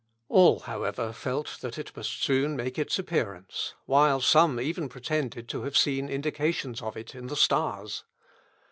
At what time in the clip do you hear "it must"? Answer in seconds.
1.77-2.23